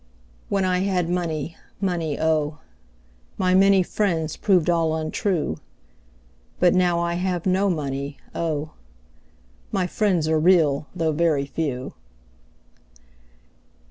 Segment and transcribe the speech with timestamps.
[0.49, 2.57] When I had money, money, O!
[3.37, 5.57] My many friends proved all untrue;
[6.59, 8.71] But now I have no money, O!
[9.71, 11.93] My friends are real though very few.